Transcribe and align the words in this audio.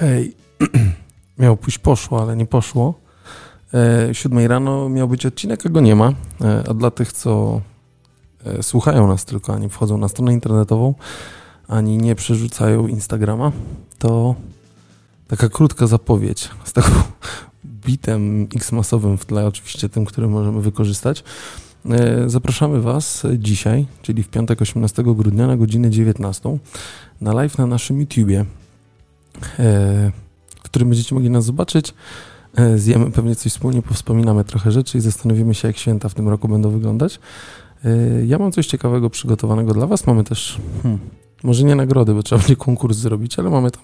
Hej, 0.00 0.34
miało 1.38 1.56
pójść 1.56 1.78
poszło, 1.78 2.22
ale 2.22 2.36
nie 2.36 2.46
poszło. 2.46 2.94
E, 3.74 4.14
7 4.14 4.46
rano 4.46 4.88
miał 4.88 5.08
być 5.08 5.26
odcinek, 5.26 5.66
a 5.66 5.68
go 5.68 5.80
nie 5.80 5.96
ma. 5.96 6.12
E, 6.40 6.64
a 6.68 6.74
dla 6.74 6.90
tych, 6.90 7.12
co 7.12 7.60
e, 8.44 8.62
słuchają 8.62 9.08
nas 9.08 9.24
tylko, 9.24 9.54
a 9.54 9.58
nie 9.58 9.68
wchodzą 9.68 9.98
na 9.98 10.08
stronę 10.08 10.32
internetową, 10.32 10.94
ani 11.68 11.98
nie 11.98 12.14
przerzucają 12.14 12.86
Instagrama, 12.86 13.52
to 13.98 14.34
taka 15.28 15.48
krótka 15.48 15.86
zapowiedź 15.86 16.50
z 16.64 16.72
taką 16.72 16.90
bitem 17.86 18.48
X-masowym 18.54 19.18
w 19.18 19.24
tle, 19.24 19.46
oczywiście 19.46 19.88
tym, 19.88 20.04
który 20.04 20.28
możemy 20.28 20.60
wykorzystać. 20.60 21.24
E, 21.90 22.28
zapraszamy 22.30 22.80
Was 22.80 23.22
dzisiaj, 23.38 23.86
czyli 24.02 24.22
w 24.22 24.28
piątek 24.28 24.62
18 24.62 25.02
grudnia 25.02 25.46
na 25.46 25.56
godzinę 25.56 25.90
19 25.90 26.58
na 27.20 27.32
live 27.32 27.58
na 27.58 27.66
naszym 27.66 28.00
YouTubie, 28.00 28.44
w 30.54 30.62
którym 30.62 30.88
będziecie 30.88 31.14
mogli 31.14 31.30
nas 31.30 31.44
zobaczyć. 31.44 31.94
E, 32.56 32.78
zjemy 32.78 33.10
pewnie 33.10 33.36
coś 33.36 33.52
wspólnie, 33.52 33.82
powspominamy 33.82 34.44
trochę 34.44 34.72
rzeczy 34.72 34.98
i 34.98 35.00
zastanowimy 35.00 35.54
się, 35.54 35.68
jak 35.68 35.76
święta 35.76 36.08
w 36.08 36.14
tym 36.14 36.28
roku 36.28 36.48
będą 36.48 36.70
wyglądać. 36.70 37.20
Ja 38.26 38.38
mam 38.38 38.52
coś 38.52 38.66
ciekawego 38.66 39.10
przygotowanego 39.10 39.74
dla 39.74 39.86
Was. 39.86 40.06
Mamy 40.06 40.24
też, 40.24 40.58
hmm, 40.82 41.00
może 41.42 41.64
nie 41.64 41.74
nagrody, 41.74 42.14
bo 42.14 42.22
trzeba 42.22 42.38
będzie 42.38 42.56
konkurs 42.56 42.98
zrobić, 42.98 43.38
ale 43.38 43.50
mamy 43.50 43.70
tam 43.70 43.82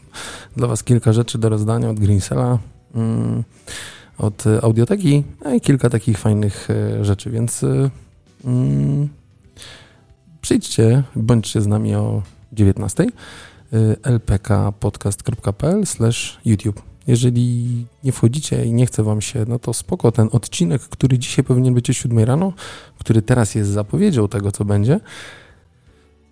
dla 0.57 0.69
Was 0.69 0.85
kilka 0.85 1.13
rzeczy 1.13 1.39
do 1.39 1.49
rozdania 1.49 1.91
od 1.91 2.01
Greensela. 2.01 2.59
Hmm, 2.93 3.45
od 4.19 4.45
audioteki, 4.63 5.25
no 5.45 5.55
i 5.55 5.61
kilka 5.61 5.91
takich 5.91 6.19
fajnych 6.19 6.69
e, 6.71 7.05
rzeczy, 7.05 7.31
więc 7.31 7.65
e, 7.65 7.91
mm, 8.45 9.09
przyjdźcie, 10.41 11.03
bądźcie 11.17 11.61
z 11.61 11.67
nami 11.67 11.95
o 11.95 12.23
19 12.53 13.07
lpkpodcast.pl 14.05 15.83
YouTube. 16.45 16.83
Jeżeli 17.07 17.87
nie 18.05 18.13
wchodzicie 18.13 18.65
i 18.65 18.73
nie 18.73 18.87
chce 18.87 19.03
wam 19.03 19.21
się, 19.21 19.45
no 19.49 19.59
to 19.59 19.75
spoko, 19.75 20.13
ten 20.13 20.29
odcinek, 20.33 20.83
który 20.83 21.19
dzisiaj 21.19 21.45
powinien 21.45 21.75
być 21.75 21.91
o 21.91 21.93
7 21.93 22.19
rano, 22.19 22.53
który 22.99 23.23
teraz 23.23 23.55
jest 23.55 23.71
zapowiedzią 23.71 24.29
tego, 24.29 24.53
co 24.53 24.65
będzie, 24.65 25.01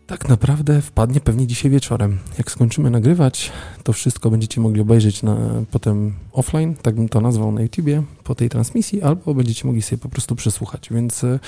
tak 0.06 0.29
naprawdę 0.29 0.83
wpadnie 0.83 1.20
pewnie 1.20 1.47
dzisiaj 1.47 1.70
wieczorem. 1.70 2.19
Jak 2.39 2.51
skończymy 2.51 2.91
nagrywać, 2.91 3.53
to 3.83 3.92
wszystko 3.92 4.31
będziecie 4.31 4.61
mogli 4.61 4.81
obejrzeć 4.81 5.23
na, 5.23 5.36
potem 5.70 6.14
offline, 6.33 6.75
tak 6.75 6.95
bym 6.95 7.09
to 7.09 7.20
nazwał 7.20 7.53
na 7.53 7.62
YouTubie, 7.62 8.03
po 8.25 8.34
tej 8.34 8.48
transmisji, 8.48 9.03
albo 9.03 9.34
będziecie 9.34 9.67
mogli 9.67 9.83
sobie 9.83 10.03
po 10.03 10.09
prostu 10.09 10.36
przesłuchać. 10.36 10.89
Więc 10.91 11.25
e, 11.25 11.39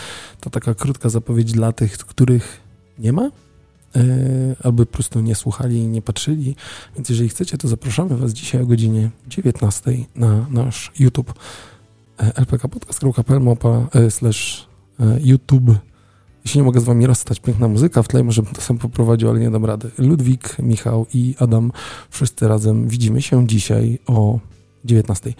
to 0.41 0.51
taka 0.51 0.75
krótka 0.75 1.09
zapowiedź 1.09 1.53
dla 1.53 1.73
tych, 1.73 1.99
których 1.99 2.61
nie 2.99 3.13
ma, 3.13 3.31
albo 4.63 4.87
po 4.87 4.93
prostu 4.93 5.21
nie 5.21 5.35
słuchali 5.35 5.77
i 5.77 5.89
nie 5.89 6.03
patrzyli. 6.03 6.57
Więc 6.97 7.09
jeżeli 7.09 7.29
chcecie, 7.29 7.59
to 7.59 7.69
zapraszamy 7.69 8.17
Was 8.17 8.33
dzisiaj 8.33 8.63
o 8.63 8.67
godzinie 8.67 9.11
19 9.27 9.97
na 10.15 10.47
nasz 10.51 10.93
YouTube 10.99 11.35
e, 12.19 12.41
lpkpodcast.pl 12.41 14.11
slash 14.11 14.67
YouTube 15.21 15.71
jeśli 16.45 16.61
nie 16.61 16.65
mogę 16.65 16.81
z 16.81 16.85
wami 16.85 17.07
rozstać, 17.07 17.41
piękna 17.41 17.69
muzyka 17.69 18.03
w 18.03 18.09
tle, 18.09 18.25
może 18.25 18.43
bym 18.43 18.53
to 18.53 18.61
sam 18.61 18.79
poprowadził, 18.79 19.31
ale 19.31 19.41
nie 19.41 19.51
dam 19.51 19.65
rady. 19.65 19.91
Ludwik, 19.99 20.57
Michał 20.59 21.07
i 21.15 21.35
Adam, 21.39 21.73
wszyscy 22.11 22.49
razem 22.49 22.89
widzimy 22.89 23.23
się 23.23 23.47
dzisiaj 23.47 23.99
o 24.07 24.39
19. 24.85 25.35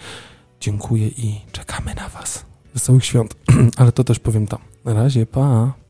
Dziękuję 0.59 1.07
i 1.07 1.41
czekamy 1.51 1.95
na 1.95 2.09
was. 2.09 2.45
Wesołych 2.73 3.05
świąt, 3.05 3.35
ale 3.77 3.91
to 3.91 4.03
też 4.03 4.19
powiem 4.19 4.47
tam. 4.47 4.59
Na 4.85 4.93
razie, 4.93 5.25
pa! 5.25 5.82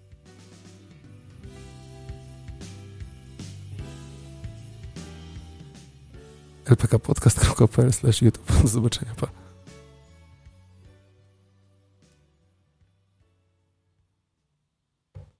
lpkpodcast.pl 6.70 7.92
YouTube. 8.22 8.62
Do 8.62 8.68
zobaczenia, 8.68 9.12
pa. 9.22 9.43